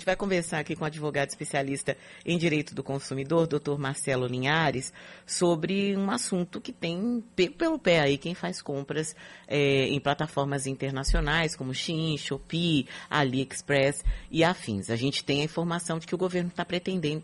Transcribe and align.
gente 0.00 0.06
vai 0.06 0.16
conversar 0.16 0.60
aqui 0.60 0.74
com 0.74 0.82
o 0.82 0.86
advogado 0.86 1.28
especialista 1.28 1.94
em 2.24 2.38
direito 2.38 2.74
do 2.74 2.82
consumidor, 2.82 3.46
doutor 3.46 3.78
Marcelo 3.78 4.26
Linhares, 4.26 4.94
sobre 5.26 5.94
um 5.94 6.10
assunto 6.10 6.58
que 6.58 6.72
tem 6.72 7.22
pelo 7.58 7.78
pé 7.78 8.00
aí 8.00 8.16
quem 8.16 8.34
faz 8.34 8.62
compras 8.62 9.14
é, 9.46 9.88
em 9.88 10.00
plataformas 10.00 10.66
internacionais 10.66 11.54
como 11.54 11.74
Shein, 11.74 12.16
Shopee, 12.16 12.86
AliExpress 13.10 14.02
e 14.30 14.42
afins. 14.42 14.88
A 14.88 14.96
gente 14.96 15.22
tem 15.22 15.42
a 15.42 15.44
informação 15.44 15.98
de 15.98 16.06
que 16.06 16.14
o 16.14 16.18
governo 16.18 16.48
está 16.48 16.64
pretendendo, 16.64 17.22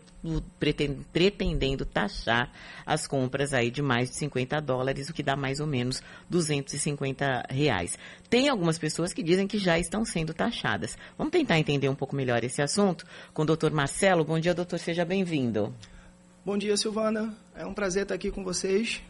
pretendendo, 1.11 1.83
taxar 1.83 2.51
as 2.85 3.07
compras 3.07 3.55
aí 3.55 3.71
de 3.71 3.81
mais 3.81 4.11
de 4.11 4.17
50 4.17 4.61
dólares, 4.61 5.09
o 5.09 5.13
que 5.13 5.23
dá 5.23 5.35
mais 5.35 5.59
ou 5.59 5.65
menos 5.65 5.99
250 6.29 7.47
reais. 7.49 7.97
Tem 8.29 8.49
algumas 8.49 8.77
pessoas 8.77 9.13
que 9.13 9.23
dizem 9.23 9.47
que 9.47 9.57
já 9.57 9.79
estão 9.79 10.05
sendo 10.05 10.33
taxadas. 10.33 10.95
Vamos 11.17 11.31
tentar 11.31 11.57
entender 11.57 11.89
um 11.89 11.95
pouco 11.95 12.15
melhor 12.15 12.43
esse 12.43 12.61
assunto 12.61 12.66
com 13.33 13.43
o 13.43 13.45
doutor 13.45 13.71
Marcelo. 13.71 14.23
Bom 14.23 14.39
dia, 14.39 14.53
doutor, 14.53 14.79
seja 14.79 15.05
bem-vindo. 15.05 15.73
Bom 16.45 16.57
dia, 16.57 16.77
Silvana. 16.77 17.35
É 17.55 17.65
um 17.65 17.73
prazer 17.73 18.03
estar 18.03 18.15
aqui 18.15 18.31
com 18.31 18.43
vocês. 18.43 19.01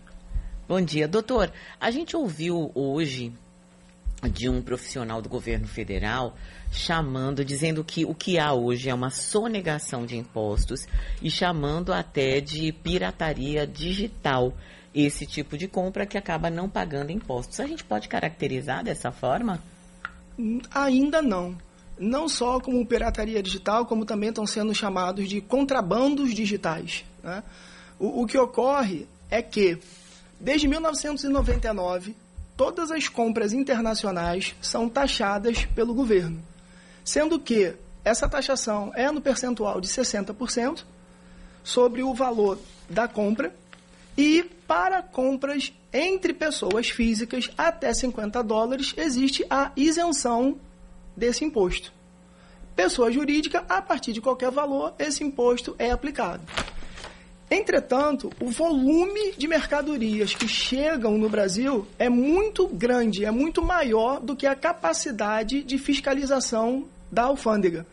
Bom 0.68 0.82
dia, 0.82 1.08
doutor. 1.08 1.52
A 1.80 1.92
gente 1.92 2.16
ouviu 2.16 2.72
hoje 2.74 3.32
de 4.34 4.50
um 4.50 4.62
profissional 4.62 5.22
do 5.22 5.30
governo 5.30 5.68
federal 5.68 6.36
chamando, 6.72 7.46
dizendo 7.46 7.84
que 7.84 8.06
o 8.06 8.14
que 8.14 8.40
há 8.40 8.54
hoje 8.54 8.90
é 8.90 8.94
uma 8.94 9.10
sonegação 9.10 10.06
de 10.06 10.18
impostos 10.18 10.88
e 11.22 11.30
chamando 11.30 11.94
até 11.94 12.42
de 12.42 12.72
pirataria 12.72 13.66
digital 13.68 14.54
esse 14.94 15.26
tipo 15.26 15.58
de 15.58 15.68
compra 15.68 16.06
que 16.06 16.18
acaba 16.18 16.50
não 16.50 16.68
pagando 16.68 17.12
impostos. 17.12 17.60
A 17.60 17.68
gente 17.68 17.84
pode 17.84 18.10
caracterizar 18.10 18.84
dessa 18.84 19.12
forma? 19.12 19.62
Ainda 20.74 21.22
não 21.22 21.56
não 22.00 22.30
só 22.30 22.60
como 22.60 22.86
pirataria 22.86 23.42
digital, 23.42 23.86
como 23.86 24.06
também 24.06 24.30
estão 24.30 24.46
sendo 24.46 24.74
chamados 24.74 25.28
de 25.28 25.42
contrabandos 25.42 26.34
digitais. 26.34 27.06
Né? 27.24 27.44
O, 28.00 28.24
o 28.24 28.28
que 28.28 28.38
ocorre 28.38 29.08
é 29.30 29.42
que, 29.42 29.78
desde 30.40 30.68
1999, 30.68 32.16
todas 32.56 32.92
as 32.92 33.08
compras 33.08 33.54
internacionais 33.54 34.56
são 34.62 34.90
taxadas 34.90 35.66
pelo 35.66 35.94
governo, 35.94 36.42
sendo 37.04 37.40
que 37.40 37.74
essa 38.04 38.30
taxação 38.30 38.92
é 38.96 39.12
no 39.12 39.22
percentual 39.22 39.82
de 39.82 39.88
60% 39.88 40.84
sobre 41.64 42.02
o 42.02 42.14
valor 42.14 42.58
da 42.90 43.08
compra 43.08 43.54
e 44.18 44.44
para 44.66 45.02
compras 45.02 45.74
entre 45.92 46.34
pessoas 46.34 46.90
físicas 46.90 47.50
até 47.58 47.94
50 47.94 48.42
dólares 48.44 48.94
existe 48.98 49.46
a 49.50 49.72
isenção 49.76 50.58
desse 51.18 51.44
imposto. 51.44 51.92
Pessoa 52.76 53.12
jurídica, 53.12 53.66
a 53.68 53.82
partir 53.82 54.14
de 54.14 54.22
qualquer 54.22 54.52
valor, 54.52 54.94
esse 55.00 55.24
imposto 55.24 55.76
é 55.80 55.90
aplicado. 55.90 56.44
Entretanto, 57.50 58.30
o 58.40 58.52
volume 58.52 59.32
de 59.38 59.48
mercadorias 59.48 60.36
que 60.36 60.48
chegam 60.48 61.18
no 61.18 61.28
Brasil 61.28 61.88
é 61.98 62.08
muito 62.08 62.68
grande, 62.68 63.26
é 63.26 63.32
muito 63.32 63.64
maior 63.64 64.20
do 64.20 64.36
que 64.36 64.46
a 64.46 64.56
capacidade 64.56 65.64
de 65.64 65.78
fiscalização 65.78 66.86
da 67.12 67.24
alfândega. 67.24 67.88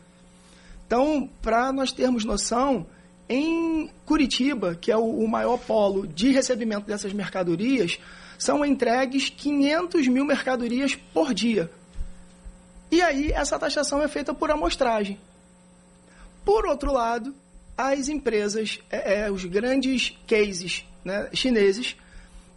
Então, 0.87 1.31
para 1.41 1.73
nós 1.73 1.93
termos 1.93 2.25
noção, 2.25 2.85
em 3.29 3.89
Curitiba, 4.05 4.77
que 4.79 4.93
é 4.93 4.97
o 4.97 5.27
maior 5.27 5.57
polo 5.57 6.07
de 6.07 6.31
recebimento 6.31 6.87
dessas 6.87 7.13
mercadorias, 7.13 7.99
são 8.37 8.65
entregues 8.65 9.31
500 9.31 10.09
mil 10.09 10.25
mercadorias 10.25 10.95
por 10.95 11.33
dia. 11.33 11.71
E 12.95 13.03
aí 13.03 13.33
essa 13.33 13.59
taxação 13.59 14.01
é 14.01 14.07
feita 14.07 14.33
por 14.33 14.53
amostragem. 14.53 15.19
Por 16.45 16.65
outro 16.65 16.93
lado, 16.93 17.35
as 17.77 18.09
empresas, 18.09 18.79
é, 18.89 19.23
é, 19.23 19.31
os 19.33 19.45
grandes 19.45 20.17
cases 20.29 20.85
né, 21.05 21.29
chineses, 21.33 21.97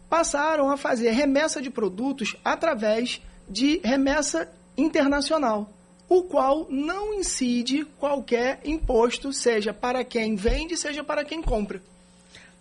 passaram 0.08 0.70
a 0.70 0.78
fazer 0.78 1.10
remessa 1.10 1.60
de 1.60 1.72
produtos 1.72 2.36
através 2.46 3.20
de 3.50 3.82
remessa 3.84 4.48
internacional, 4.78 5.74
o 6.08 6.22
qual 6.22 6.68
não 6.70 7.16
incide 7.16 7.84
qualquer 7.98 8.60
imposto, 8.64 9.34
seja 9.34 9.74
para 9.74 10.04
quem 10.04 10.36
vende, 10.36 10.78
seja 10.78 11.04
para 11.04 11.26
quem 11.26 11.42
compra. 11.42 11.82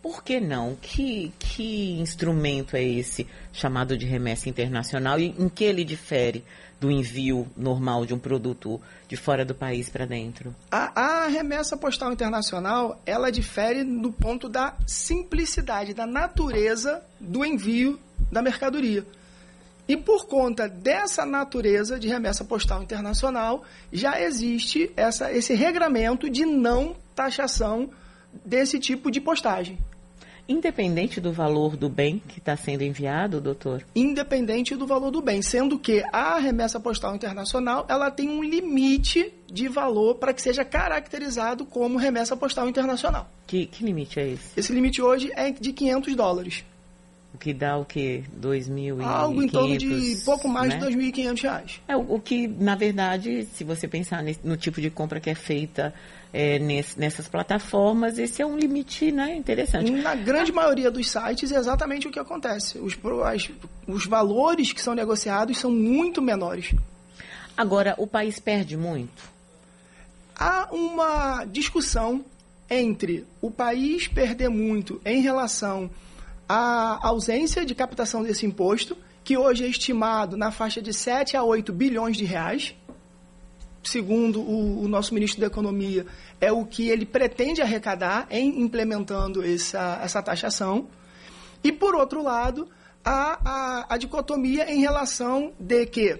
Por 0.07 0.23
que 0.23 0.39
não? 0.39 0.77
Que, 0.81 1.33
que 1.37 1.99
instrumento 1.99 2.77
é 2.77 2.85
esse 2.85 3.27
chamado 3.53 3.99
de 3.99 4.07
remessa 4.07 4.49
internacional 4.49 5.19
e 5.19 5.35
em 5.37 5.49
que 5.49 5.65
ele 5.65 5.83
difere 5.83 6.45
do 6.79 6.93
envio 6.93 7.49
normal 7.57 8.07
de 8.07 8.15
um 8.15 8.19
produto 8.21 8.81
de 9.09 9.17
fora 9.17 9.45
do 9.45 9.53
país 9.53 9.89
para 9.89 10.07
dentro? 10.07 10.55
A, 10.71 11.25
a, 11.25 11.27
remessa 11.27 11.77
postal 11.77 12.13
internacional, 12.13 13.03
ela 13.05 13.33
difere 13.33 13.83
no 13.83 14.13
ponto 14.13 14.49
da 14.49 14.77
simplicidade, 14.87 15.93
da 15.93 16.07
natureza 16.07 17.03
do 17.19 17.45
envio 17.45 17.99
da 18.31 18.41
mercadoria. 18.41 19.05
E 19.89 19.97
por 19.97 20.29
conta 20.29 20.69
dessa 20.69 21.27
natureza 21.27 21.99
de 21.99 22.07
remessa 22.07 22.45
postal 22.45 22.81
internacional, 22.81 23.65
já 23.93 24.23
existe 24.23 24.89
essa, 24.97 25.33
esse 25.33 25.53
regramento 25.53 26.31
de 26.31 26.47
não 26.47 26.95
taxação 27.13 27.91
desse 28.45 28.79
tipo 28.79 29.11
de 29.11 29.21
postagem. 29.21 29.77
Independente 30.49 31.21
do 31.21 31.33
valor 31.33 31.77
do 31.77 31.89
bem 31.89 32.23
que 32.29 32.39
está 32.39 32.57
sendo 32.57 32.83
enviado, 32.83 33.41
doutor? 33.41 33.85
Independente 33.95 34.77
do 34.77 34.87
valor 34.87 35.11
do 35.11 35.21
bem, 35.21 35.43
sendo 35.43 35.79
que 35.79 36.05
a 36.13 36.39
remessa 36.39 36.79
postal 36.79 37.17
internacional 37.17 37.85
ela 37.89 38.11
tem 38.11 38.29
um 38.29 38.45
limite 38.45 39.33
de 39.51 39.69
valor 39.69 40.15
para 40.17 40.33
que 40.33 40.41
seja 40.41 40.65
caracterizado 40.65 41.65
como 41.65 41.99
remessa 41.99 42.37
postal 42.37 42.69
internacional. 42.69 43.29
Que, 43.47 43.67
que 43.67 43.85
limite 43.85 44.21
é 44.21 44.29
esse? 44.29 44.59
Esse 44.59 44.73
limite 44.73 45.03
hoje 45.03 45.33
é 45.35 45.51
de 45.51 45.73
500 45.73 46.15
dólares. 46.15 46.65
O 47.37 47.39
que 47.39 47.53
dá 47.53 47.77
o 47.77 47.85
quê? 47.85 48.25
2.500? 48.41 49.05
Algo 49.05 49.43
em 49.43 49.49
torno 49.49 49.77
de 49.77 50.23
pouco 50.25 50.49
mais 50.49 50.73
né? 50.73 50.79
de 50.79 50.87
2.500 50.87 51.43
reais. 51.43 51.81
É, 51.87 51.95
o, 51.95 52.15
o, 52.15 52.21
que, 52.21 52.49
na 52.49 52.75
verdade, 52.75 53.45
se 53.53 53.63
você 53.63 53.87
pensar 53.87 54.23
nesse, 54.23 54.41
no 54.43 54.57
tipo 54.57 54.81
de 54.81 54.89
compra 54.89 55.21
que 55.21 55.29
é 55.29 55.35
feita 55.35 55.93
é, 56.33 56.59
nesse, 56.59 56.99
nessas 56.99 57.29
plataformas, 57.29 58.19
esse 58.19 58.43
é 58.43 58.47
um 58.47 58.57
limite 58.57 59.11
né, 59.11 59.35
interessante. 59.35 59.91
Na 59.91 60.15
grande 60.15 60.53
maioria 60.53 60.91
dos 60.91 61.11
sites 61.11 61.51
é 61.53 61.57
exatamente 61.57 62.07
o 62.09 62.11
que 62.11 62.19
acontece. 62.19 62.79
Os, 62.79 62.99
as, 63.25 63.51
os 63.87 64.07
valores 64.07 64.73
que 64.73 64.83
são 64.83 64.95
negociados 64.95 65.59
são 65.59 65.71
muito 65.71 66.21
menores. 66.21 66.75
Agora, 67.57 67.95
o 67.97 68.07
país 68.07 68.39
perde 68.39 68.77
muito? 68.77 69.37
Há 70.35 70.69
uma 70.71 71.45
discussão 71.47 72.23
entre 72.69 73.25
o 73.41 73.51
país 73.51 74.07
perder 74.09 74.51
muito 74.51 75.01
em 75.05 75.23
relação 75.23 75.89
à 76.49 76.99
ausência 77.07 77.65
de 77.65 77.75
captação 77.75 78.23
desse 78.23 78.45
imposto, 78.45 78.97
que 79.25 79.37
hoje 79.37 79.65
é 79.65 79.69
estimado 79.69 80.37
na 80.37 80.51
faixa 80.51 80.83
de 80.83 80.93
7 80.93 81.37
a 81.37 81.43
8 81.43 81.73
bilhões 81.73 82.17
de 82.17 82.25
reais, 82.25 82.75
segundo 83.87 84.41
o, 84.41 84.83
o, 84.83 84.89
nosso 84.89 85.15
ministro 85.15 85.41
da 85.41 85.47
Economia, 85.47 86.07
é 86.41 86.51
o 86.51 86.65
que 86.65 86.89
ele 86.89 87.07
pretende 87.07 87.63
arrecadar 87.63 88.27
em 88.31 88.61
implementando 88.61 89.45
essa, 89.45 90.01
essa 90.03 90.23
taxação. 90.23 90.89
E, 91.63 91.71
por 91.71 91.95
outro 91.95 92.23
lado, 92.23 92.69
a, 93.05 93.39
a, 93.45 93.95
a 93.95 93.97
dicotomia 93.97 94.71
em 94.73 94.81
relação 94.81 95.53
de 95.59 95.87
que, 95.87 96.19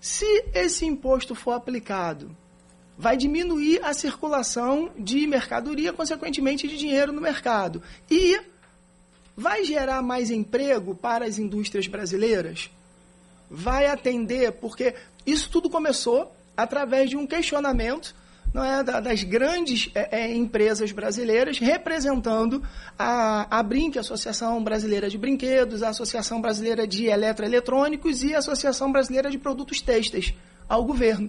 se 0.00 0.44
esse 0.52 0.84
imposto 0.84 1.34
for 1.34 1.52
aplicado, 1.52 2.36
vai 2.96 3.16
diminuir 3.16 3.82
a 3.82 3.94
circulação 3.94 4.90
de 4.98 5.26
mercadoria, 5.26 5.92
consequentemente 5.92 6.68
de 6.68 6.76
dinheiro 6.76 7.12
no 7.12 7.20
mercado. 7.20 7.82
E 8.10 8.40
vai 9.36 9.64
gerar 9.64 10.02
mais 10.02 10.30
emprego 10.30 10.94
para 10.94 11.24
as 11.24 11.38
indústrias 11.38 11.86
brasileiras? 11.86 12.70
Vai 13.50 13.86
atender, 13.86 14.52
porque 14.52 14.94
isso 15.26 15.48
tudo 15.50 15.70
começou 15.70 16.34
através 16.56 17.10
de 17.10 17.16
um 17.16 17.26
questionamento 17.26 18.14
não 18.54 18.64
é, 18.64 18.84
das 18.84 19.24
grandes 19.24 19.90
é, 19.96 20.20
é, 20.20 20.36
empresas 20.36 20.92
brasileiras 20.92 21.58
representando 21.58 22.62
a, 22.96 23.58
a 23.58 23.62
Brinque, 23.64 23.98
a 23.98 24.00
Associação 24.00 24.62
Brasileira 24.62 25.10
de 25.10 25.18
Brinquedos, 25.18 25.82
a 25.82 25.88
Associação 25.88 26.40
Brasileira 26.40 26.86
de 26.86 27.06
Eletroeletrônicos 27.06 28.22
e 28.22 28.32
a 28.32 28.38
Associação 28.38 28.92
Brasileira 28.92 29.28
de 29.28 29.38
Produtos 29.38 29.80
Têxteis 29.80 30.32
ao 30.68 30.84
governo, 30.84 31.28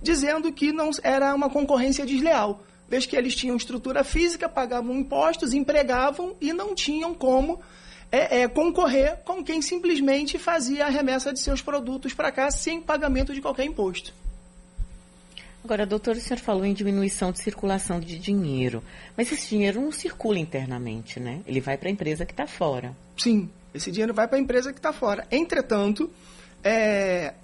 dizendo 0.00 0.52
que 0.52 0.70
não 0.70 0.90
era 1.02 1.34
uma 1.34 1.50
concorrência 1.50 2.06
desleal, 2.06 2.62
vez 2.88 3.04
que 3.04 3.16
eles 3.16 3.34
tinham 3.34 3.56
estrutura 3.56 4.04
física, 4.04 4.48
pagavam 4.48 4.94
impostos, 4.94 5.52
empregavam 5.52 6.36
e 6.40 6.52
não 6.52 6.72
tinham 6.72 7.12
como 7.12 7.60
é, 8.12 8.42
é, 8.42 8.48
concorrer 8.48 9.16
com 9.24 9.42
quem 9.42 9.60
simplesmente 9.60 10.38
fazia 10.38 10.86
a 10.86 10.88
remessa 10.88 11.32
de 11.32 11.40
seus 11.40 11.60
produtos 11.60 12.14
para 12.14 12.30
cá 12.30 12.48
sem 12.48 12.80
pagamento 12.80 13.34
de 13.34 13.40
qualquer 13.40 13.64
imposto. 13.64 14.12
Agora, 15.62 15.84
doutor, 15.84 16.16
o 16.16 16.20
senhor 16.20 16.40
falou 16.40 16.64
em 16.64 16.72
diminuição 16.72 17.30
de 17.30 17.40
circulação 17.40 18.00
de 18.00 18.18
dinheiro, 18.18 18.82
mas 19.16 19.30
esse 19.30 19.50
dinheiro 19.50 19.80
não 19.80 19.92
circula 19.92 20.38
internamente, 20.38 21.20
né? 21.20 21.42
Ele 21.46 21.60
vai 21.60 21.76
para 21.76 21.88
a 21.88 21.92
empresa 21.92 22.24
que 22.24 22.32
está 22.32 22.46
fora. 22.46 22.96
Sim, 23.16 23.50
esse 23.74 23.90
dinheiro 23.90 24.14
vai 24.14 24.26
para 24.26 24.38
a 24.38 24.40
empresa 24.40 24.72
que 24.72 24.78
está 24.78 24.92
fora. 24.92 25.26
Entretanto, 25.30 26.10
é, 26.64 27.34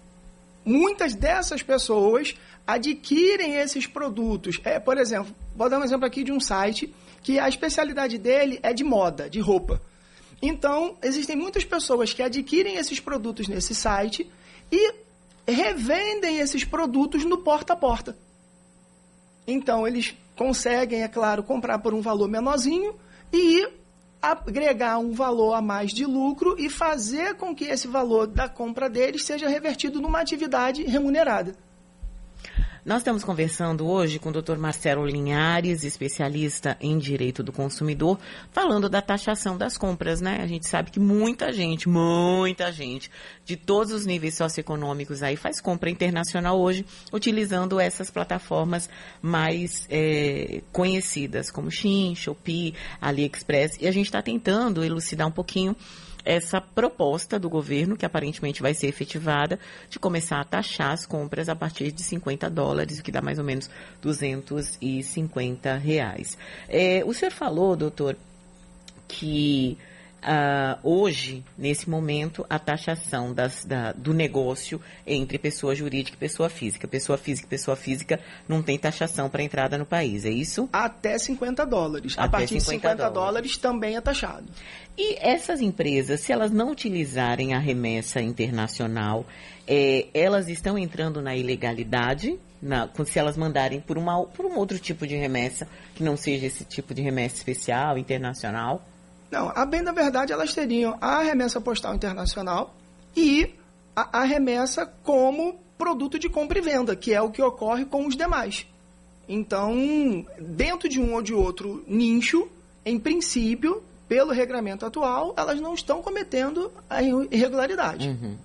muitas 0.65 1.15
dessas 1.15 1.63
pessoas 1.63 2.35
adquirem 2.67 3.57
esses 3.57 3.87
produtos. 3.87 4.59
É, 4.65 4.81
por 4.81 4.99
exemplo, 4.99 5.35
vou 5.55 5.69
dar 5.69 5.79
um 5.79 5.85
exemplo 5.85 6.07
aqui 6.07 6.25
de 6.25 6.33
um 6.33 6.41
site 6.41 6.93
que 7.23 7.39
a 7.39 7.49
especialidade 7.49 8.19
dele 8.19 8.59
é 8.63 8.73
de 8.73 8.83
moda, 8.83 9.29
de 9.29 9.41
roupa. 9.41 9.81
Então, 10.41 10.97
existem 11.03 11.37
muitas 11.37 11.65
pessoas 11.65 12.13
que 12.13 12.23
adquirem 12.23 12.77
esses 12.77 13.01
produtos 13.01 13.49
nesse 13.49 13.75
site 13.75 14.31
e 14.71 15.06
revendem 15.53 16.39
esses 16.39 16.65
produtos 16.65 17.25
no 17.25 17.39
porta 17.39 17.73
a 17.73 17.77
porta. 17.77 18.17
Então, 19.47 19.87
eles 19.87 20.17
conseguem, 20.35 21.03
é 21.03 21.09
claro, 21.09 21.43
comprar 21.43 21.79
por 21.79 21.95
um 21.95 22.01
valor 22.01 22.29
menorzinho 22.29 22.95
e 23.33 23.69
agregar 24.21 24.99
um 24.99 25.13
valor 25.13 25.55
a 25.55 25.63
mais 25.63 25.93
de 25.93 26.05
lucro 26.05 26.57
e 26.59 26.69
fazer 26.69 27.35
com 27.37 27.55
que 27.55 27.65
esse 27.65 27.87
valor 27.87 28.27
da 28.27 28.49
compra 28.49 28.91
deles 28.91 29.25
seja 29.25 29.49
revertido 29.49 30.01
numa 30.01 30.21
atividade 30.21 30.83
remunerada. 30.83 31.57
Nós 32.87 32.99
estamos 32.99 33.25
conversando 33.25 33.85
hoje 33.85 34.21
com 34.21 34.29
o 34.29 34.33
Dr. 34.33 34.57
Marcelo 34.59 35.05
Linhares, 35.05 35.83
especialista 35.83 36.77
em 36.81 36.97
direito 36.99 37.43
do 37.43 37.51
consumidor, 37.51 38.17
falando 38.53 38.89
da 38.89 39.03
taxação 39.03 39.59
das 39.59 39.77
compras, 39.77 40.21
né? 40.21 40.39
A 40.41 40.47
gente 40.47 40.69
sabe 40.69 40.93
que 40.93 41.01
muita 41.01 41.53
gente, 41.53 41.89
muita 41.89 42.71
gente, 42.71 43.11
de 43.45 43.57
todos 43.57 43.93
os 43.93 44.07
níveis 44.07 44.37
socioeconômicos 44.37 45.21
aí 45.21 45.35
faz 45.35 45.61
compra 45.61 45.91
internacional 45.91 46.61
hoje, 46.61 46.87
utilizando 47.13 47.81
essas 47.81 48.09
plataformas 48.09 48.89
mais 49.21 49.85
é, 49.91 50.63
conhecidas, 50.71 51.51
como 51.51 51.73
Shein, 51.73 52.15
Shopee, 52.15 52.73
AliExpress, 53.01 53.79
e 53.81 53.89
a 53.89 53.91
gente 53.91 54.07
está 54.07 54.23
tentando 54.23 54.85
elucidar 54.85 55.27
um 55.27 55.33
pouquinho 55.33 55.75
essa 56.27 56.61
proposta 56.61 57.39
do 57.39 57.49
governo, 57.49 57.97
que 57.97 58.05
aparentemente 58.05 58.61
vai 58.61 58.75
ser 58.75 58.89
efetivada, 58.89 59.59
de 59.89 59.99
começar 59.99 60.41
a 60.41 60.45
taxar 60.45 60.91
as 60.91 61.07
compras 61.07 61.49
a 61.49 61.55
partir 61.55 61.93
de 61.93 62.03
50 62.03 62.51
dólares, 62.51 62.99
o 62.99 63.03
que 63.03 63.13
dá 63.13 63.23
mais 63.23 63.39
ou 63.39 63.45
menos 63.45 63.71
250 64.03 65.77
reais. 65.77 66.37
É, 66.69 67.03
o 67.07 67.15
senhor 67.15 67.31
falou, 67.31 67.77
doutor, 67.77 68.17
que 69.07 69.79
uh, 70.27 70.79
hoje, 70.83 71.45
nesse 71.57 71.89
momento, 71.89 72.45
a 72.51 72.59
taxação 72.59 73.33
das, 73.33 73.65
da, 73.65 73.93
do 73.93 74.13
negócio 74.13 74.81
entre 75.07 75.39
pessoa 75.39 75.75
jurídica 75.75 76.17
e 76.17 76.19
pessoa 76.19 76.49
física. 76.49 76.89
Pessoa 76.89 77.17
física 77.17 77.47
e 77.47 77.51
pessoa 77.51 77.77
física 77.77 78.21
não 78.49 78.63
tem 78.63 78.79
taxação 78.79 79.31
para 79.31 79.43
entrada 79.43 79.79
no 79.79 79.87
país, 79.87 80.25
é 80.25 80.31
isso? 80.31 80.69
Até 80.73 81.17
50 81.17 81.65
dólares. 81.65 82.15
Até 82.15 82.27
a 82.27 82.29
partir 82.29 82.61
50 82.61 82.65
de 82.65 82.65
50 82.65 82.97
dólares. 82.97 83.15
dólares 83.15 83.57
também 83.57 83.97
é 83.97 84.01
taxado. 84.01 84.47
E 84.99 85.17
essas 85.21 85.61
empresas, 85.61 86.21
se 86.21 86.33
elas 86.33 86.51
não 86.51 86.71
utilizarem 86.71 87.55
a 87.55 87.59
remessa 87.59 88.21
internacional, 88.21 89.27
é, 89.67 90.07
elas 90.15 90.49
estão 90.49 90.79
entrando 90.79 91.21
na 91.21 91.37
ilegalidade, 91.37 92.39
na, 92.61 92.89
se 93.05 93.19
elas 93.19 93.37
mandarem 93.37 93.81
por, 93.81 93.99
uma, 93.99 94.25
por 94.25 94.47
um 94.47 94.57
outro 94.57 94.79
tipo 94.79 95.07
de 95.07 95.15
remessa, 95.15 95.69
que 95.95 96.03
não 96.03 96.17
seja 96.17 96.47
esse 96.47 96.65
tipo 96.65 96.95
de 96.95 97.03
remessa 97.03 97.37
especial, 97.37 97.99
internacional? 97.99 98.83
Não, 99.31 99.53
a 99.55 99.67
bem 99.67 99.83
da 99.83 99.93
verdade, 99.93 100.33
elas 100.33 100.55
teriam 100.55 100.97
a 101.01 101.21
remessa 101.23 101.61
postal 101.61 101.95
internacional 101.95 102.75
e 103.17 103.55
a, 103.95 104.21
a 104.21 104.25
remessa 104.25 104.87
como 105.03 105.59
produto 105.77 106.19
de 106.19 106.29
compra 106.29 106.59
e 106.59 106.63
venda, 106.63 106.97
que 106.97 107.13
é 107.13 107.21
o 107.21 107.31
que 107.31 107.43
ocorre 107.43 107.85
com 107.85 108.07
os 108.07 108.17
demais. 108.17 108.67
Então, 109.29 109.75
dentro 110.39 110.89
de 110.89 111.01
um 111.01 111.15
ou 111.15 111.23
de 111.23 111.35
outro 111.35 111.85
nicho, 111.87 112.49
em 112.85 112.99
princípio, 112.99 113.83
pelo 114.09 114.33
regramento 114.33 114.87
atual, 114.87 115.35
elas 115.37 115.61
não 115.61 115.75
estão 115.75 116.01
cometendo 116.01 116.73
a 116.89 117.03
irregularidade. 117.03 118.09
Uhum. 118.09 118.37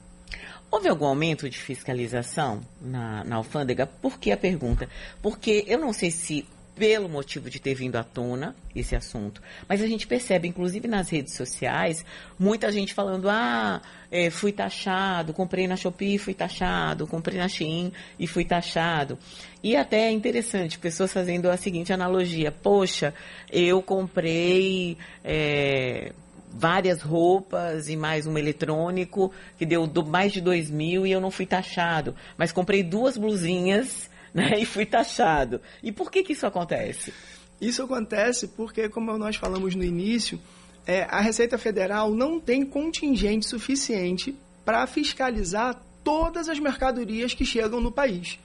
Houve 0.72 0.88
algum 0.88 1.06
aumento 1.06 1.50
de 1.50 1.58
fiscalização 1.58 2.62
na, 2.82 3.24
na 3.26 3.36
alfândega? 3.36 3.86
Por 3.86 4.18
que 4.18 4.32
a 4.32 4.38
pergunta? 4.38 4.90
Porque 5.22 5.66
eu 5.68 5.78
não 5.78 5.92
sei 5.92 6.10
se 6.10 6.48
pelo 6.82 7.08
motivo 7.08 7.48
de 7.48 7.60
ter 7.60 7.76
vindo 7.76 7.96
à 7.96 8.04
tona 8.04 8.56
esse 8.76 8.96
assunto. 8.96 9.40
Mas 9.70 9.84
a 9.84 9.88
gente 9.88 10.08
percebe, 10.08 10.48
inclusive 10.48 10.88
nas 10.88 11.12
redes 11.12 11.36
sociais, 11.36 12.04
muita 12.40 12.72
gente 12.72 12.92
falando: 12.92 13.30
ah, 13.30 13.80
é, 14.10 14.32
fui 14.32 14.52
taxado, 14.52 15.32
comprei 15.32 15.68
na 15.68 15.76
Shopee, 15.76 16.18
fui 16.18 16.34
taxado, 16.34 17.06
comprei 17.06 17.38
na 17.38 17.48
Shein 17.48 17.94
e 18.18 18.26
fui 18.26 18.44
taxado. 18.44 19.20
E 19.62 19.76
até 19.76 20.08
é 20.08 20.12
interessante, 20.12 20.80
pessoas 20.80 21.14
fazendo 21.14 21.52
a 21.52 21.56
seguinte 21.56 21.94
analogia: 21.94 22.52
poxa, 22.52 23.14
eu 23.52 23.84
comprei. 23.84 24.98
É, 25.24 26.14
várias 26.54 27.02
roupas 27.02 27.88
e 27.88 27.96
mais 27.96 28.28
um 28.28 28.38
eletrônico 28.38 29.32
que 29.58 29.66
deu 29.66 29.90
mais 30.06 30.34
de 30.34 30.42
dois 30.42 30.70
mil 30.70 31.08
e 31.08 31.12
eu 31.12 31.22
não 31.22 31.32
fui 31.32 31.46
taxado. 31.46 32.14
Mas 32.38 32.52
comprei 32.52 32.84
duas 32.84 33.18
blusinhas 33.18 34.10
né, 34.34 34.60
e 34.60 34.66
fui 34.66 34.86
taxado. 34.86 35.62
E 35.84 35.92
por 35.92 36.12
que, 36.12 36.24
que 36.24 36.34
isso 36.34 36.46
acontece? 36.46 37.14
Isso 37.60 37.84
acontece 37.84 38.48
porque, 38.50 38.90
como 38.90 39.18
nós 39.18 39.36
falamos 39.36 39.76
no 39.76 39.84
início, 39.84 40.40
é, 40.86 41.04
a 41.04 41.22
Receita 41.22 41.58
Federal 41.58 42.12
não 42.12 42.40
tem 42.40 42.66
contingente 42.66 43.46
suficiente 43.46 44.36
para 44.66 44.88
fiscalizar 44.88 45.80
todas 46.04 46.50
as 46.50 46.60
mercadorias 46.60 47.34
que 47.34 47.46
chegam 47.46 47.80
no 47.80 47.92
país. 47.92 48.40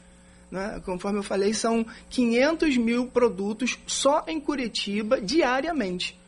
Né? 0.50 0.80
Conforme 0.84 1.18
eu 1.18 1.22
falei, 1.22 1.54
são 1.54 1.84
500 2.10 2.76
mil 2.76 3.06
produtos 3.06 3.78
só 3.86 4.24
em 4.26 4.38
Curitiba 4.38 5.20
diariamente. 5.20 6.18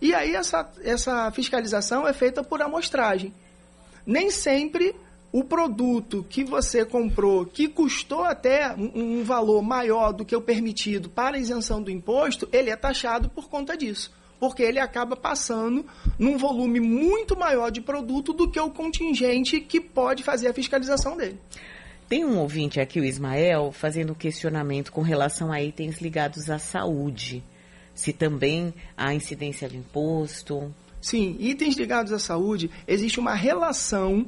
E 0.00 0.14
aí 0.14 0.34
essa, 0.34 0.70
essa 0.82 1.30
fiscalização 1.32 2.06
é 2.06 2.12
feita 2.12 2.42
por 2.42 2.62
amostragem. 2.62 3.32
Nem 4.06 4.30
sempre 4.30 4.94
o 5.30 5.44
produto 5.44 6.24
que 6.28 6.42
você 6.42 6.84
comprou, 6.84 7.44
que 7.44 7.68
custou 7.68 8.24
até 8.24 8.74
um, 8.74 9.18
um, 9.20 9.24
valor 9.24 9.62
maior 9.62 10.12
do 10.12 10.24
que 10.24 10.34
o 10.34 10.40
permitido 10.40 11.10
para 11.10 11.38
isenção 11.38 11.82
do 11.82 11.90
imposto, 11.90 12.48
ele 12.52 12.70
é 12.70 12.76
taxado 12.76 13.28
por 13.28 13.48
conta 13.48 13.76
disso. 13.76 14.10
Porque 14.40 14.62
ele 14.62 14.78
acaba 14.78 15.16
passando 15.16 15.84
num 16.18 16.38
volume 16.38 16.80
muito 16.80 17.36
maior 17.36 17.70
de 17.70 17.80
produto 17.80 18.32
do 18.32 18.50
que 18.50 18.58
o 18.58 18.70
contingente 18.70 19.60
que 19.60 19.80
pode 19.80 20.22
fazer 20.22 20.48
a 20.48 20.54
fiscalização 20.54 21.16
dele. 21.16 21.38
Tem 22.08 22.24
um 22.24 22.38
ouvinte 22.38 22.80
aqui, 22.80 23.00
o 23.00 23.04
Ismael, 23.04 23.70
fazendo 23.70 24.14
questionamento 24.14 24.90
com 24.92 25.02
relação 25.02 25.52
a 25.52 25.62
itens 25.62 26.00
ligados 26.00 26.48
à 26.48 26.58
saúde. 26.58 27.44
Se 27.92 28.14
também 28.14 28.72
há 28.96 29.12
incidência 29.12 29.68
de 29.68 29.76
imposto. 29.76 30.74
Sim, 31.02 31.36
itens 31.38 31.76
ligados 31.76 32.12
à 32.12 32.18
saúde, 32.18 32.70
existe 32.86 33.20
uma 33.20 33.34
relação 33.34 34.26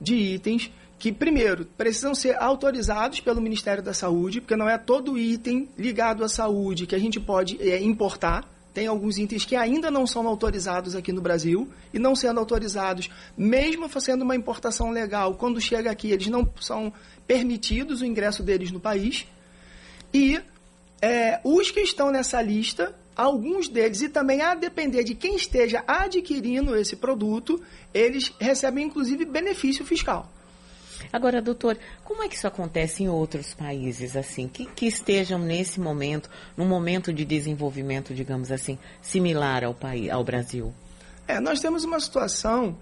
de 0.00 0.14
itens 0.14 0.70
que, 0.98 1.12
primeiro, 1.12 1.66
precisam 1.76 2.14
ser 2.14 2.36
autorizados 2.36 3.20
pelo 3.20 3.40
Ministério 3.40 3.82
da 3.82 3.92
Saúde, 3.92 4.40
porque 4.40 4.56
não 4.56 4.68
é 4.68 4.78
todo 4.78 5.18
item 5.18 5.68
ligado 5.76 6.24
à 6.24 6.28
saúde 6.28 6.86
que 6.86 6.94
a 6.94 6.98
gente 6.98 7.20
pode 7.20 7.60
é, 7.60 7.82
importar. 7.82 8.48
Tem 8.72 8.86
alguns 8.86 9.18
itens 9.18 9.44
que 9.44 9.56
ainda 9.56 9.90
não 9.90 10.06
são 10.06 10.26
autorizados 10.26 10.94
aqui 10.94 11.12
no 11.12 11.20
Brasil 11.20 11.68
e 11.92 11.98
não 11.98 12.14
sendo 12.14 12.40
autorizados, 12.40 13.10
mesmo 13.36 13.88
fazendo 13.88 14.22
uma 14.22 14.36
importação 14.36 14.90
legal, 14.90 15.34
quando 15.34 15.60
chega 15.60 15.90
aqui, 15.90 16.10
eles 16.10 16.28
não 16.28 16.48
são 16.60 16.92
permitidos 17.26 18.00
o 18.00 18.06
ingresso 18.06 18.42
deles 18.42 18.70
no 18.70 18.80
país. 18.80 19.26
E 20.12 20.40
é, 21.00 21.40
os 21.44 21.70
que 21.70 21.80
estão 21.80 22.10
nessa 22.10 22.40
lista 22.40 22.94
alguns 23.16 23.68
deles, 23.68 24.02
e 24.02 24.08
também 24.08 24.42
a 24.42 24.54
depender 24.54 25.02
de 25.02 25.14
quem 25.14 25.34
esteja 25.34 25.82
adquirindo 25.86 26.76
esse 26.76 26.96
produto, 26.96 27.60
eles 27.94 28.32
recebem 28.38 28.84
inclusive 28.86 29.24
benefício 29.24 29.84
fiscal. 29.84 30.30
Agora, 31.12 31.40
doutor, 31.40 31.78
como 32.04 32.22
é 32.22 32.28
que 32.28 32.34
isso 32.34 32.46
acontece 32.46 33.02
em 33.02 33.08
outros 33.08 33.54
países, 33.54 34.16
assim, 34.16 34.48
que, 34.48 34.66
que 34.66 34.86
estejam 34.86 35.38
nesse 35.38 35.80
momento, 35.80 36.28
num 36.56 36.66
momento 36.66 37.12
de 37.12 37.24
desenvolvimento, 37.24 38.14
digamos 38.14 38.50
assim, 38.50 38.78
similar 39.00 39.64
ao, 39.64 39.74
país, 39.74 40.10
ao 40.10 40.24
Brasil? 40.24 40.74
É, 41.28 41.40
nós 41.40 41.60
temos 41.60 41.84
uma 41.84 42.00
situação 42.00 42.76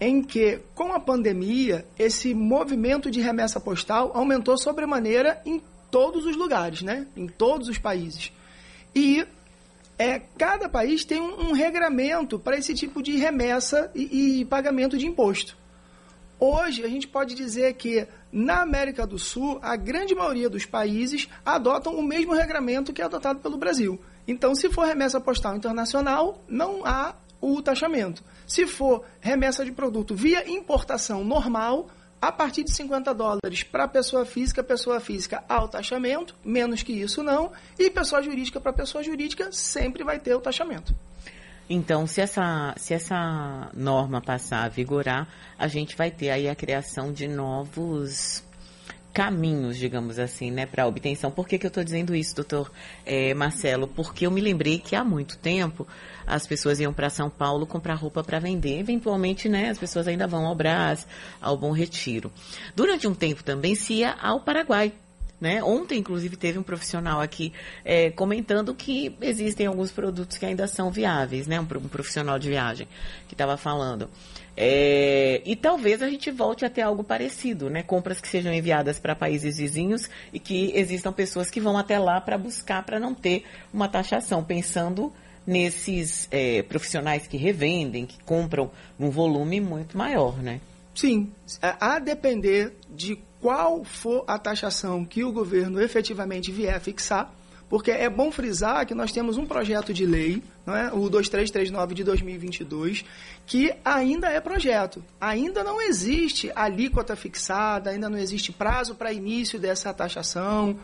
em 0.00 0.22
que, 0.22 0.60
com 0.74 0.92
a 0.92 1.00
pandemia, 1.00 1.84
esse 1.98 2.32
movimento 2.32 3.10
de 3.10 3.20
remessa 3.20 3.60
postal 3.60 4.12
aumentou 4.14 4.56
sobremaneira 4.56 5.40
em 5.44 5.60
todos 5.90 6.24
os 6.24 6.36
lugares, 6.36 6.82
né? 6.82 7.06
Em 7.16 7.26
todos 7.26 7.68
os 7.68 7.78
países. 7.78 8.32
E 8.94 9.26
é, 9.98 10.20
cada 10.38 10.68
país 10.68 11.04
tem 11.04 11.20
um, 11.20 11.48
um 11.48 11.52
regramento 11.52 12.38
para 12.38 12.56
esse 12.56 12.72
tipo 12.72 13.02
de 13.02 13.16
remessa 13.16 13.90
e, 13.94 14.40
e 14.40 14.44
pagamento 14.44 14.96
de 14.96 15.06
imposto. 15.06 15.56
Hoje, 16.40 16.84
a 16.84 16.88
gente 16.88 17.08
pode 17.08 17.34
dizer 17.34 17.74
que 17.74 18.06
na 18.30 18.62
América 18.62 19.04
do 19.04 19.18
Sul, 19.18 19.58
a 19.60 19.74
grande 19.74 20.14
maioria 20.14 20.48
dos 20.48 20.64
países 20.64 21.28
adotam 21.44 21.96
o 21.96 22.02
mesmo 22.02 22.32
regramento 22.32 22.92
que 22.92 23.02
é 23.02 23.04
adotado 23.04 23.40
pelo 23.40 23.58
Brasil. 23.58 23.98
Então, 24.26 24.54
se 24.54 24.70
for 24.70 24.86
remessa 24.86 25.20
postal 25.20 25.56
internacional, 25.56 26.44
não 26.46 26.86
há 26.86 27.16
o 27.40 27.60
taxamento. 27.60 28.22
Se 28.46 28.68
for 28.68 29.04
remessa 29.20 29.64
de 29.64 29.72
produto 29.72 30.14
via 30.14 30.48
importação 30.48 31.24
normal, 31.24 31.88
a 32.20 32.32
partir 32.32 32.64
de 32.64 32.72
50 32.72 33.14
dólares 33.14 33.62
para 33.62 33.86
pessoa 33.86 34.24
física, 34.24 34.62
pessoa 34.62 35.00
física 35.00 35.44
ao 35.48 35.68
taxamento, 35.68 36.34
menos 36.44 36.82
que 36.82 36.92
isso 36.92 37.22
não, 37.22 37.52
e 37.78 37.90
pessoa 37.90 38.22
jurídica 38.22 38.60
para 38.60 38.72
pessoa 38.72 39.02
jurídica 39.02 39.50
sempre 39.52 40.02
vai 40.02 40.18
ter 40.18 40.34
o 40.34 40.40
taxamento. 40.40 40.94
Então, 41.70 42.06
se 42.06 42.20
essa, 42.20 42.74
se 42.78 42.94
essa 42.94 43.70
norma 43.74 44.22
passar 44.22 44.64
a 44.64 44.68
vigorar, 44.68 45.28
a 45.58 45.68
gente 45.68 45.96
vai 45.96 46.10
ter 46.10 46.30
aí 46.30 46.48
a 46.48 46.54
criação 46.54 47.12
de 47.12 47.28
novos 47.28 48.42
caminhos, 49.18 49.76
digamos 49.76 50.16
assim, 50.16 50.48
né, 50.48 50.64
para 50.64 50.86
obtenção. 50.86 51.28
Por 51.28 51.48
que, 51.48 51.58
que 51.58 51.66
eu 51.66 51.70
estou 51.70 51.82
dizendo 51.82 52.14
isso, 52.14 52.36
doutor 52.36 52.70
é, 53.04 53.34
Marcelo? 53.34 53.88
Porque 53.88 54.24
eu 54.24 54.30
me 54.30 54.40
lembrei 54.40 54.78
que 54.78 54.94
há 54.94 55.02
muito 55.02 55.36
tempo 55.38 55.84
as 56.24 56.46
pessoas 56.46 56.78
iam 56.78 56.92
para 56.92 57.10
São 57.10 57.28
Paulo 57.28 57.66
comprar 57.66 57.94
roupa 57.94 58.22
para 58.22 58.38
vender. 58.38 58.78
Eventualmente, 58.78 59.48
né, 59.48 59.70
as 59.70 59.78
pessoas 59.78 60.06
ainda 60.06 60.28
vão 60.28 60.46
ao 60.46 60.54
Brás, 60.54 61.04
ao 61.42 61.56
Bom 61.56 61.72
Retiro. 61.72 62.30
Durante 62.76 63.08
um 63.08 63.14
tempo 63.14 63.42
também 63.42 63.74
se 63.74 63.94
ia 63.94 64.12
ao 64.12 64.38
Paraguai. 64.38 64.92
Né? 65.40 65.62
Ontem, 65.62 66.00
inclusive, 66.00 66.36
teve 66.36 66.58
um 66.58 66.64
profissional 66.64 67.20
aqui 67.20 67.52
é, 67.84 68.10
comentando 68.10 68.74
que 68.74 69.14
existem 69.20 69.66
alguns 69.66 69.92
produtos 69.92 70.36
que 70.36 70.44
ainda 70.44 70.66
são 70.66 70.90
viáveis, 70.90 71.46
né? 71.46 71.60
Um, 71.60 71.62
um 71.62 71.88
profissional 71.88 72.40
de 72.40 72.48
viagem 72.48 72.88
que 73.28 73.34
estava 73.34 73.56
falando. 73.56 74.10
É, 74.56 75.40
e 75.44 75.54
talvez 75.54 76.02
a 76.02 76.10
gente 76.10 76.32
volte 76.32 76.64
a 76.64 76.70
ter 76.70 76.82
algo 76.82 77.04
parecido, 77.04 77.70
né? 77.70 77.84
Compras 77.84 78.20
que 78.20 78.26
sejam 78.26 78.52
enviadas 78.52 78.98
para 78.98 79.14
países 79.14 79.58
vizinhos 79.58 80.10
e 80.32 80.40
que 80.40 80.72
existam 80.74 81.12
pessoas 81.12 81.48
que 81.48 81.60
vão 81.60 81.78
até 81.78 81.96
lá 82.00 82.20
para 82.20 82.36
buscar, 82.36 82.84
para 82.84 82.98
não 82.98 83.14
ter 83.14 83.44
uma 83.72 83.88
taxação, 83.88 84.42
pensando 84.42 85.12
nesses 85.46 86.26
é, 86.32 86.62
profissionais 86.64 87.28
que 87.28 87.36
revendem, 87.36 88.04
que 88.04 88.20
compram 88.24 88.72
num 88.98 89.10
volume 89.10 89.60
muito 89.60 89.96
maior, 89.96 90.36
né? 90.42 90.60
Sim, 90.98 91.32
a 91.62 92.00
depender 92.00 92.74
de 92.90 93.22
qual 93.40 93.84
for 93.84 94.24
a 94.26 94.36
taxação 94.36 95.04
que 95.04 95.22
o 95.22 95.30
governo 95.30 95.80
efetivamente 95.80 96.50
vier 96.50 96.80
fixar, 96.80 97.32
porque 97.68 97.92
é 97.92 98.10
bom 98.10 98.32
frisar 98.32 98.84
que 98.84 98.96
nós 98.96 99.12
temos 99.12 99.36
um 99.36 99.46
projeto 99.46 99.94
de 99.94 100.04
lei, 100.04 100.42
não 100.66 100.74
é? 100.74 100.92
o 100.92 101.08
2339 101.08 101.94
de 101.94 102.02
2022, 102.02 103.04
que 103.46 103.72
ainda 103.84 104.28
é 104.28 104.40
projeto. 104.40 105.00
Ainda 105.20 105.62
não 105.62 105.80
existe 105.80 106.50
alíquota 106.52 107.14
fixada, 107.14 107.90
ainda 107.90 108.10
não 108.10 108.18
existe 108.18 108.50
prazo 108.50 108.96
para 108.96 109.12
início 109.12 109.56
dessa 109.56 109.94
taxação. 109.94 110.80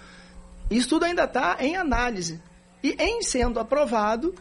Isso 0.71 0.91
tudo 0.91 1.07
ainda 1.07 1.25
está 1.25 1.57
em 1.59 1.75
análise. 1.75 2.41
E 2.85 2.95
em 3.01 3.21
sendo 3.21 3.59
aprovado, 3.59 4.33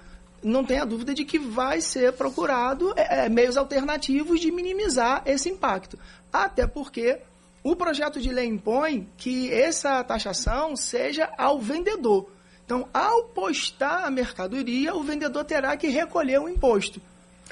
não 0.44 0.64
tenha 0.64 0.86
dúvida 0.86 1.14
de 1.14 1.24
que 1.24 1.40
vai 1.40 1.82
ser 1.82 2.14
procurado 2.14 2.94
é, 2.96 3.26
é 3.26 3.30
meios 3.30 3.58
alternativos 3.58 4.40
de 4.40 4.52
minimizar 4.52 5.24
esse 5.26 5.50
impacto. 5.50 5.98
Até 6.32 6.68
porque 6.68 7.20
o 7.64 7.76
projeto 7.76 8.20
de 8.20 8.30
lei 8.30 8.48
impõe 8.48 9.08
que 9.18 9.52
essa 9.52 10.04
taxação 10.04 10.76
seja 10.76 11.32
ao 11.38 11.60
vendedor. 11.60 12.30
Então, 12.66 12.88
ao 12.94 13.26
postar 13.26 14.06
a 14.06 14.12
mercadoria, 14.12 14.96
o 14.96 15.04
vendedor 15.04 15.44
terá 15.46 15.76
que 15.78 15.88
recolher 15.88 16.40
o 16.40 16.50
imposto. 16.50 17.02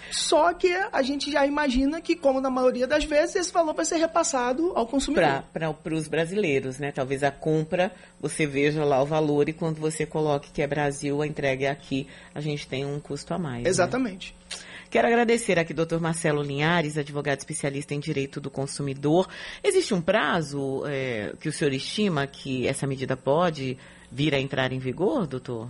Só 0.10 0.54
que 0.54 0.74
a 0.92 1.02
gente 1.02 1.32
já 1.32 1.46
imagina 1.46 2.02
que, 2.02 2.16
como 2.16 2.42
na 2.42 2.50
maioria 2.50 2.88
das 2.88 3.04
vezes, 3.04 3.36
esse 3.36 3.54
valor 3.54 3.74
vai 3.74 3.86
ser 3.86 3.98
repassado 3.98 4.72
ao 4.76 4.88
consumidor. 4.88 5.44
Para 5.54 5.94
os 5.94 6.08
brasileiros, 6.08 6.80
né? 6.80 6.92
Talvez 6.92 7.24
a 7.24 7.32
compra, 7.32 7.92
você 8.20 8.46
veja 8.46 8.84
lá 8.84 9.02
o 9.02 9.06
valor 9.06 9.48
e 9.50 9.54
quando 9.54 9.80
você 9.80 10.06
coloque 10.06 10.52
que 10.52 10.62
é 10.62 10.68
Brasil, 10.68 11.22
a 11.22 11.28
entrega 11.28 11.68
é 11.68 11.70
aqui, 11.70 12.08
a 12.34 12.42
gente 12.42 12.68
tem 12.68 12.86
um 12.86 13.00
custo 13.00 13.34
a 13.34 13.38
mais. 13.38 13.64
Né? 13.64 13.70
Exatamente. 13.70 14.36
Né? 14.52 14.58
Quero 14.92 15.08
agradecer 15.08 15.58
aqui 15.58 15.74
doutor 15.74 16.02
Marcelo 16.02 16.42
Linhares, 16.42 16.98
advogado 16.98 17.40
especialista 17.40 17.94
em 17.94 18.00
direito 18.00 18.42
do 18.42 18.52
consumidor. 18.52 19.26
Existe 19.64 19.94
um 19.94 20.02
prazo 20.02 20.84
é, 20.86 21.34
que 21.40 21.48
o 21.48 21.54
senhor 21.54 21.72
estima 21.72 22.28
que 22.28 22.68
essa 22.68 22.86
medida 22.86 23.16
pode 23.16 23.78
vir 24.12 24.36
a 24.36 24.40
entrar 24.40 24.74
em 24.74 24.80
vigor, 24.80 25.26
doutor? 25.26 25.70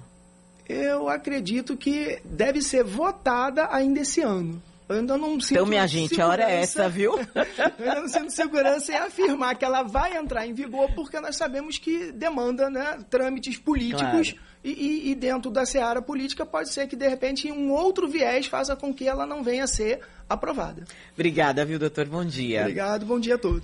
Eu 0.72 1.10
acredito 1.10 1.76
que 1.76 2.20
deve 2.24 2.62
ser 2.62 2.84
votada 2.84 3.68
ainda 3.72 4.00
esse 4.00 4.22
ano. 4.22 4.62
Eu 4.88 4.98
ainda 4.98 5.18
não 5.18 5.40
sinto 5.40 5.54
Então, 5.54 5.66
minha 5.66 5.88
gente, 5.88 6.20
a 6.20 6.28
hora 6.28 6.44
é 6.44 6.62
essa, 6.62 6.90
viu? 6.90 7.18
eu 7.80 7.90
ainda 7.90 8.02
não 8.02 8.10
sinto 8.10 8.32
segurança 8.32 8.92
em 8.92 8.96
afirmar 8.96 9.56
que 9.56 9.64
ela 9.64 9.84
vai 9.84 10.18
entrar 10.18 10.46
em 10.46 10.54
vigor, 10.54 10.90
porque 10.94 11.20
nós 11.20 11.36
sabemos 11.36 11.78
que 11.78 12.12
demanda 12.12 12.70
né, 12.70 13.00
trâmites 13.10 13.58
políticos 13.58 14.32
claro 14.32 14.52
e, 14.64 15.10
e, 15.10 15.16
dentro 15.16 15.50
da 15.50 15.66
seara 15.66 16.02
política 16.02 16.46
pode 16.46 16.70
ser 16.70 16.88
que, 16.88 16.96
de 16.96 17.08
repente, 17.08 17.52
um 17.52 17.72
outro 17.72 18.08
viés 18.08 18.46
faça 18.46 18.76
com 18.76 18.94
que 18.94 19.08
ela 19.08 19.26
não 19.26 19.44
venha 19.44 19.64
a 19.64 19.68
ser 19.68 20.02
aprovada. 20.30 20.84
Obrigada, 21.14 21.66
viu, 21.66 21.80
doutor? 21.80 22.06
Bom 22.06 22.24
dia. 22.24 22.62
Obrigado, 22.62 23.06
bom 23.06 23.20
dia 23.20 23.36
a 23.36 23.38
todos. 23.40 23.60